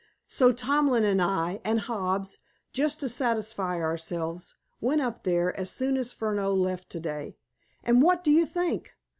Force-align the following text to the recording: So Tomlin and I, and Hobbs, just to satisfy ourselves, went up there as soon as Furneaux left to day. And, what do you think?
So 0.25 0.51
Tomlin 0.51 1.03
and 1.03 1.21
I, 1.21 1.61
and 1.63 1.81
Hobbs, 1.81 2.39
just 2.73 3.01
to 3.01 3.07
satisfy 3.07 3.79
ourselves, 3.79 4.55
went 4.79 4.99
up 5.01 5.21
there 5.21 5.55
as 5.55 5.69
soon 5.69 5.95
as 5.95 6.11
Furneaux 6.11 6.55
left 6.55 6.89
to 6.93 6.99
day. 6.99 7.37
And, 7.83 8.01
what 8.01 8.23
do 8.23 8.31
you 8.31 8.47
think? 8.47 8.93